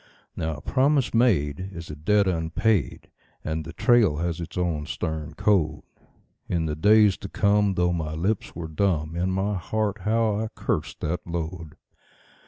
Now 0.35 0.55
a 0.55 0.61
promise 0.61 1.13
made 1.13 1.69
is 1.73 1.91
a 1.91 1.95
debt 1.95 2.27
unpaid, 2.27 3.11
and 3.43 3.63
the 3.63 3.71
trail 3.71 4.17
has 4.17 4.39
its 4.41 4.57
own 4.57 4.87
stern 4.87 5.35
code. 5.35 5.83
In 6.49 6.65
the 6.65 6.75
days 6.75 7.17
to 7.17 7.29
come, 7.29 7.75
though 7.75 7.93
my 7.93 8.13
lips 8.15 8.55
were 8.55 8.67
dumb, 8.67 9.15
in 9.15 9.29
my 9.29 9.53
heart 9.53 9.99
how 9.99 10.39
I 10.39 10.47
cursed 10.55 11.01
that 11.01 11.27
load. 11.27 11.75